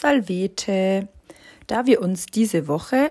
[0.00, 1.08] Salvete.
[1.66, 3.10] Da wir uns diese Woche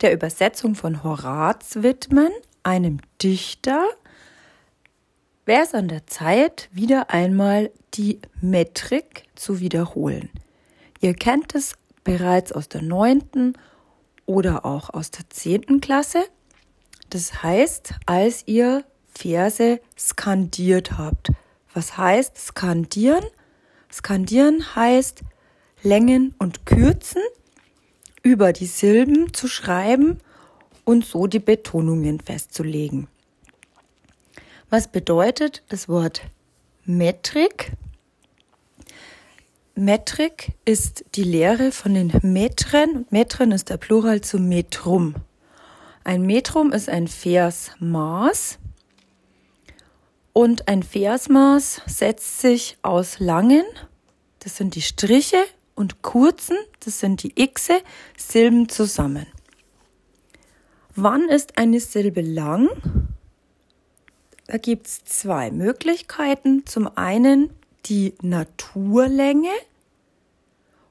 [0.00, 2.30] der Übersetzung von Horaz widmen,
[2.62, 3.84] einem Dichter,
[5.44, 10.30] wäre es an der Zeit, wieder einmal die Metrik zu wiederholen.
[11.00, 13.52] Ihr kennt es bereits aus der neunten
[14.24, 16.24] oder auch aus der zehnten Klasse.
[17.10, 18.84] Das heißt, als ihr
[19.14, 21.32] Verse skandiert habt.
[21.74, 23.24] Was heißt skandieren?
[23.90, 25.22] Skandieren heißt
[25.82, 27.22] Längen und Kürzen
[28.22, 30.18] über die Silben zu schreiben
[30.84, 33.08] und so die Betonungen festzulegen.
[34.70, 36.22] Was bedeutet das Wort
[36.84, 37.72] Metrik?
[39.74, 43.06] Metrik ist die Lehre von den Metren.
[43.10, 45.14] Metren ist der Plural zu Metrum.
[46.04, 48.58] Ein Metrum ist ein Versmaß.
[50.32, 53.64] Und ein Versmaß setzt sich aus langen,
[54.38, 57.80] das sind die Striche, und kurzen, das sind die Xe,
[58.16, 59.26] Silben zusammen.
[60.94, 62.68] Wann ist eine Silbe lang?
[64.46, 66.66] Da gibt es zwei Möglichkeiten.
[66.66, 67.50] Zum einen
[67.86, 69.48] die Naturlänge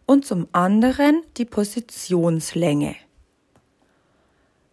[0.07, 2.95] und zum anderen die Positionslänge.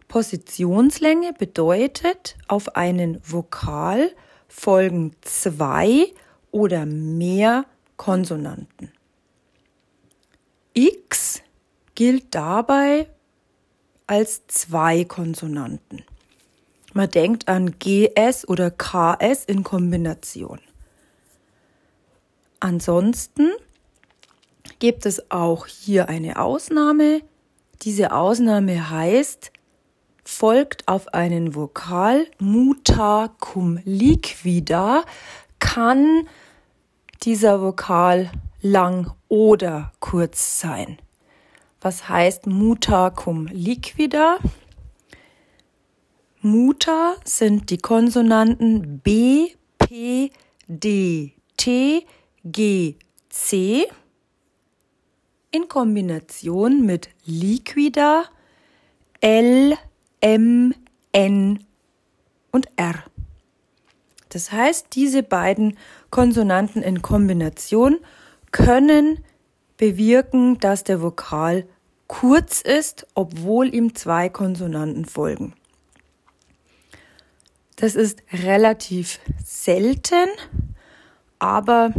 [0.07, 4.11] Positionslänge bedeutet, auf einen Vokal
[4.47, 6.11] folgen zwei
[6.49, 7.65] oder mehr
[7.95, 8.91] Konsonanten.
[10.79, 11.41] X
[11.93, 13.09] gilt dabei
[14.07, 16.05] als zwei Konsonanten.
[16.93, 20.61] Man denkt an GS oder KS in Kombination.
[22.61, 23.51] Ansonsten
[24.79, 27.23] gibt es auch hier eine Ausnahme.
[27.81, 29.51] Diese Ausnahme heißt,
[30.23, 35.03] folgt auf einen Vokal muta cum liquida,
[35.59, 36.25] kann
[37.23, 40.97] dieser Vokal lang oder kurz sein.
[41.81, 44.37] Was heißt muta cum liquida?
[46.41, 50.31] Muta sind die Konsonanten B, P,
[50.67, 52.05] D, T,
[52.43, 52.95] G,
[53.29, 53.87] C
[55.51, 58.25] in Kombination mit liquida
[59.21, 59.77] L,
[60.21, 60.73] M,
[61.11, 61.65] N
[62.51, 63.03] und R.
[64.29, 65.77] Das heißt, diese beiden
[66.09, 67.97] Konsonanten in Kombination
[68.51, 69.23] können
[69.77, 71.65] bewirken, dass der Vokal
[72.07, 75.53] kurz ist, obwohl ihm zwei Konsonanten folgen.
[77.75, 80.27] Das ist relativ selten,
[81.37, 81.93] aber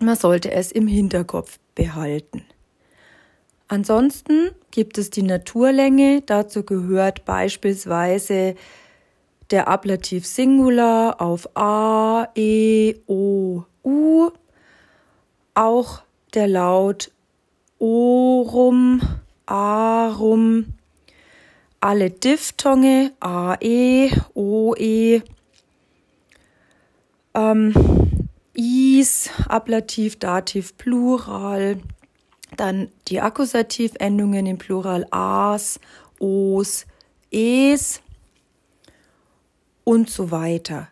[0.00, 2.44] man sollte es im Hinterkopf behalten.
[3.68, 6.22] Ansonsten gibt es die Naturlänge.
[6.22, 8.54] Dazu gehört beispielsweise
[9.50, 14.30] der Ablativ Singular auf A, E, O, U.
[15.58, 16.02] Auch
[16.34, 17.10] der Laut
[17.80, 19.00] Orum,
[19.44, 20.74] Arum.
[21.80, 25.20] Alle Diphthonge AE, OE.
[27.34, 27.74] Ähm,
[28.54, 31.80] Is, Ablativ, Dativ, Plural.
[32.56, 35.80] Dann die Akkusativendungen im Plural as,
[36.20, 36.86] os,
[37.32, 38.00] es
[39.82, 40.86] und so weiter.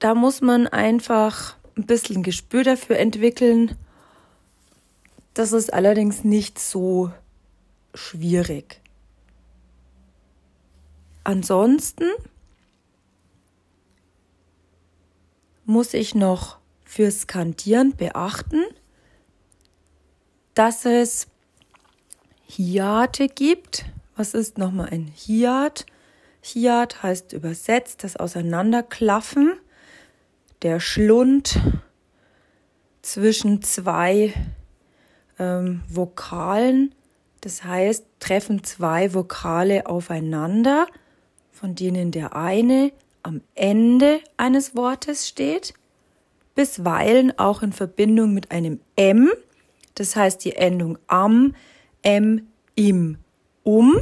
[0.00, 3.76] Da muss man einfach ein bisschen Gespür dafür entwickeln.
[5.34, 7.12] Das ist allerdings nicht so
[7.94, 8.80] schwierig.
[11.24, 12.04] Ansonsten
[15.64, 18.64] muss ich noch fürs Skandieren beachten,
[20.54, 21.28] dass es
[22.48, 23.84] Hiate gibt.
[24.16, 25.86] Was ist nochmal ein Hiat?
[26.42, 29.52] Hiat heißt übersetzt das Auseinanderklaffen,
[30.62, 31.58] der Schlund
[33.02, 34.34] zwischen zwei
[35.38, 36.94] ähm, Vokalen.
[37.40, 40.86] Das heißt, treffen zwei Vokale aufeinander,
[41.50, 45.74] von denen der eine am Ende eines Wortes steht,
[46.54, 49.30] bisweilen auch in Verbindung mit einem M,
[49.94, 51.54] das heißt die Endung am,
[52.02, 53.18] m, im,
[53.62, 54.00] um,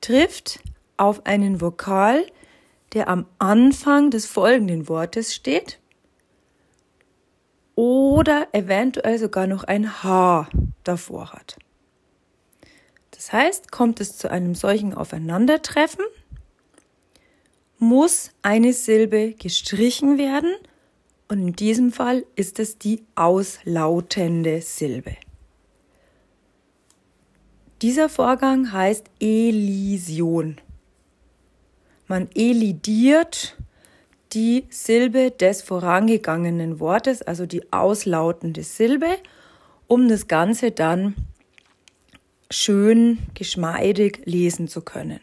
[0.00, 0.60] trifft
[0.96, 2.26] auf einen Vokal,
[2.92, 5.78] der am Anfang des folgenden Wortes steht
[7.74, 10.48] oder eventuell sogar noch ein H
[10.84, 11.58] davor hat.
[13.12, 16.04] Das heißt, kommt es zu einem solchen Aufeinandertreffen,
[17.78, 20.54] muss eine Silbe gestrichen werden
[21.28, 25.16] und in diesem Fall ist es die auslautende Silbe.
[27.82, 30.60] Dieser Vorgang heißt Elision.
[32.08, 33.56] Man elidiert
[34.32, 39.18] die Silbe des vorangegangenen Wortes, also die auslautende Silbe,
[39.86, 41.14] um das Ganze dann
[42.50, 45.20] schön geschmeidig lesen zu können.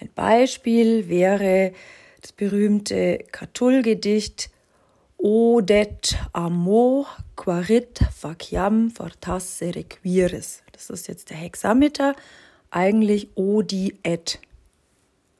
[0.00, 1.72] Ein Beispiel wäre
[2.20, 4.50] das berühmte Catull-Gedicht
[5.16, 10.62] Odet amo quarit faciam fortasse requiris.
[10.72, 12.14] Das ist jetzt der Hexameter,
[12.70, 14.38] eigentlich odi et.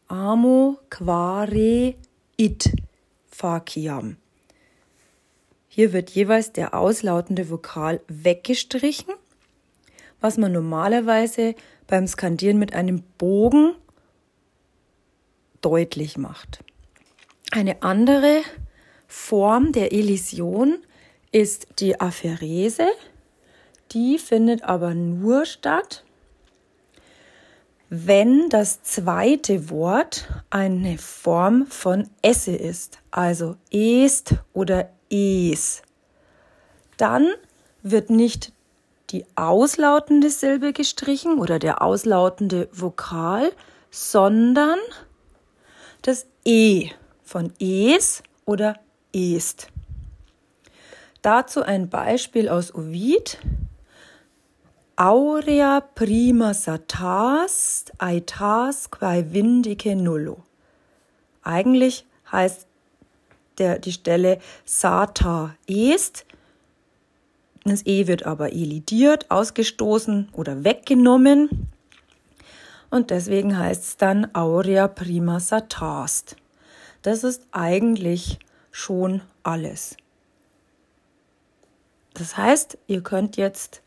[0.09, 1.95] Amo quare
[2.37, 2.71] it
[3.31, 4.17] faciam.
[5.69, 9.15] Hier wird jeweils der auslautende Vokal weggestrichen,
[10.21, 11.55] was man normalerweise
[11.87, 13.75] beim Skandieren mit einem Bogen
[15.63, 16.63] deutlich macht.
[17.51, 18.43] Eine andere
[19.09, 20.79] Form der Elision
[21.33, 22.87] ist die Apherese.
[23.93, 26.05] Die findet aber nur statt,
[27.97, 35.83] wenn das zweite Wort eine Form von esse ist, also est oder es.
[36.97, 37.29] Dann
[37.83, 38.53] wird nicht
[39.11, 43.53] die auslautende Silbe gestrichen oder der auslautende Vokal,
[43.93, 44.79] sondern
[46.03, 46.91] das e
[47.23, 48.75] von es oder
[49.13, 49.69] est.
[51.23, 53.39] Dazu ein Beispiel aus Ovid.
[54.97, 60.45] Aurea prima satas aitas quae vindice nullo.
[61.43, 62.69] Eigentlich heißt
[63.59, 66.25] der, die Stelle sata est.
[67.65, 71.69] Das E wird aber elidiert, ausgestoßen oder weggenommen.
[72.89, 76.37] Und deswegen heißt es dann Aurea prima satast.
[77.03, 78.39] Das ist eigentlich
[78.71, 79.97] schon alles.
[82.13, 83.83] Das heißt, ihr könnt jetzt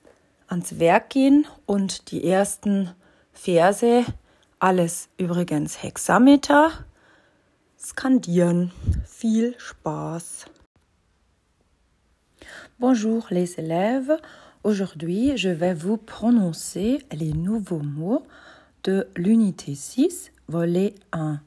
[0.48, 2.90] ans Werk gehen und die ersten
[3.34, 4.06] Verse,
[4.60, 6.72] alles übrigens Hexameter,
[7.78, 8.72] skandieren.
[9.06, 10.46] Viel Spaß!
[12.80, 14.20] Bonjour les élèves.
[14.64, 18.26] Aujourd'hui, je vais vous prononcer les nouveaux mots
[18.84, 21.42] de l'unité 6, volet 1.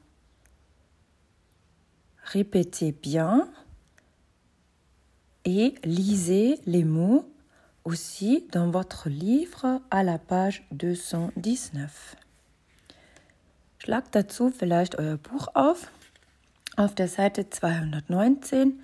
[2.23, 3.49] Répétez bien
[5.45, 7.25] et lisez les mots
[7.83, 12.15] aussi dans votre livre à la page 219.
[13.79, 15.87] Schlagt dazu vielleicht euer Buch auf,
[16.77, 18.81] auf der Seite 219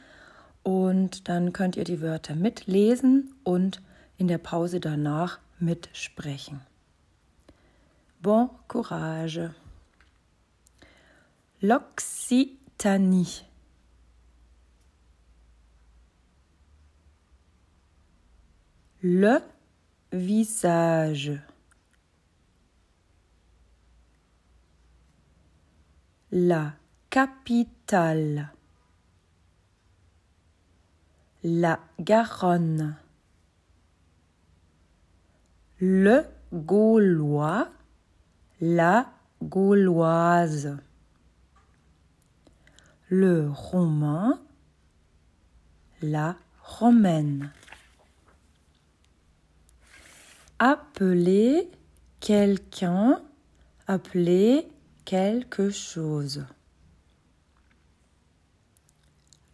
[0.64, 3.82] und dann könnt ihr die Wörter mitlesen und
[4.18, 6.62] in der Pause danach mitsprechen.
[8.22, 9.54] Bon courage.
[11.62, 13.47] L'Occitanie.
[19.10, 19.40] Le
[20.12, 21.32] visage.
[26.30, 26.74] La
[27.10, 28.52] capitale.
[31.42, 32.98] La Garonne.
[35.80, 37.70] Le Gaulois.
[38.60, 40.78] La Gauloise.
[43.08, 44.38] Le Romain.
[46.02, 47.54] La Romaine.
[50.60, 51.70] Appeler
[52.20, 53.22] quelqu'un,
[53.86, 54.68] appeler
[55.06, 56.46] quelque chose.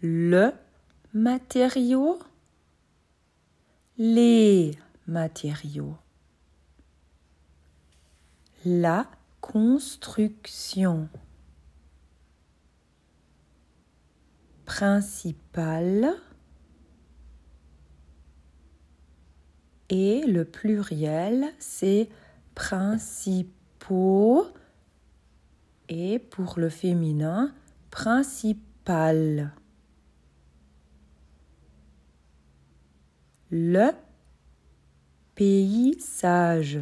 [0.02, 0.52] Le
[1.14, 2.20] matériau,
[3.98, 4.78] les
[5.08, 5.98] matériaux.
[8.66, 9.06] La
[9.42, 11.10] construction.
[14.66, 16.16] Principale.
[19.96, 22.10] Et le pluriel, c'est
[22.56, 24.48] principaux.
[25.88, 27.54] Et pour le féminin,
[27.92, 29.54] principal.
[33.52, 33.92] Le
[35.36, 36.80] paysage.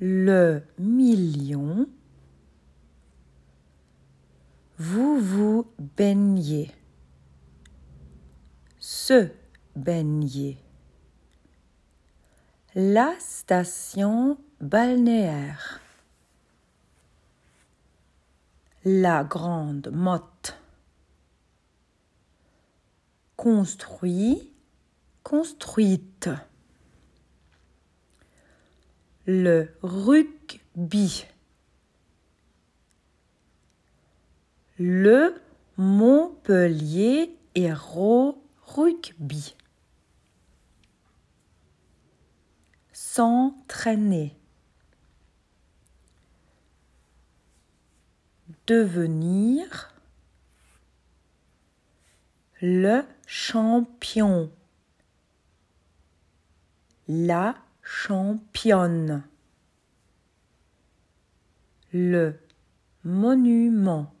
[0.00, 1.86] Le million.
[4.78, 5.66] Vous vous
[5.98, 6.70] baignez
[12.76, 15.80] La station balnéaire.
[18.84, 20.60] La grande motte.
[23.34, 24.52] Construit,
[25.24, 26.30] construite.
[29.26, 31.26] Le rugby.
[34.78, 35.34] Le
[35.76, 37.36] Montpellier
[38.74, 39.54] rugby.
[42.92, 44.36] S'entraîner.
[48.66, 49.94] Devenir.
[52.62, 54.52] Le champion,
[57.08, 59.24] la championne,
[61.94, 62.38] le
[63.02, 64.12] monument,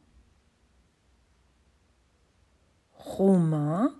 [2.94, 3.94] romain,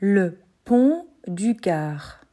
[0.00, 2.24] Le pont du Gard.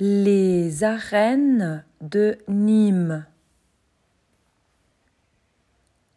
[0.00, 3.26] Les arènes de Nîmes.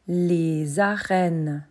[0.07, 1.67] Les arènes.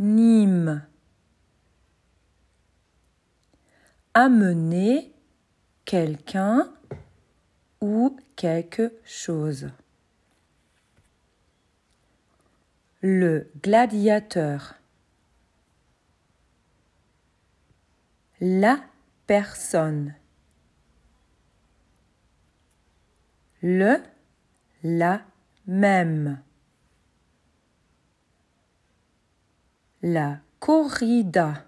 [0.00, 0.84] Nîmes.
[4.12, 5.13] Amener
[5.84, 6.72] quelqu'un
[7.80, 9.68] ou quelque chose.
[13.00, 14.76] Le gladiateur.
[18.40, 18.80] La
[19.26, 20.14] personne.
[23.60, 24.02] Le,
[24.82, 25.22] la
[25.66, 26.40] même.
[30.02, 31.66] La corrida.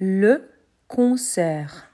[0.00, 0.48] Le
[0.86, 1.90] concert.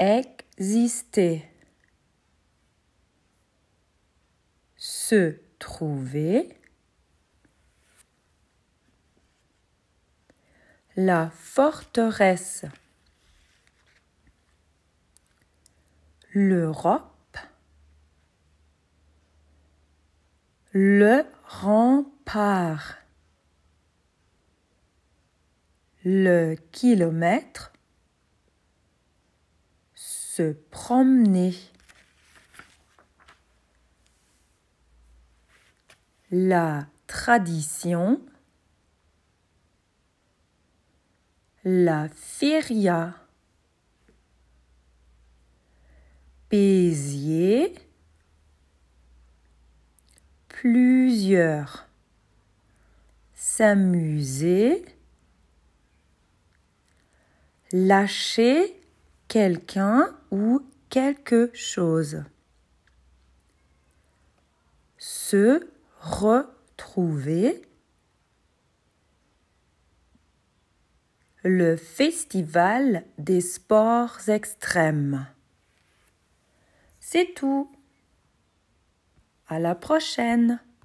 [0.00, 1.48] Exister.
[4.76, 6.60] Se trouver.
[10.96, 12.64] La forteresse.
[16.32, 17.38] L'Europe.
[20.72, 22.99] Le rempart.
[26.04, 27.72] Le kilomètre.
[29.94, 31.54] Se promener.
[36.30, 38.22] La tradition.
[41.64, 43.14] La feria.
[46.48, 47.74] Béziers.
[50.48, 51.88] Plusieurs.
[53.34, 54.86] S'amuser.
[57.72, 58.80] Lâcher
[59.28, 62.24] quelqu'un ou quelque chose.
[64.98, 67.62] Se retrouver.
[71.42, 75.26] Le festival des sports extrêmes.
[76.98, 77.70] C'est tout.
[79.46, 80.60] À la prochaine.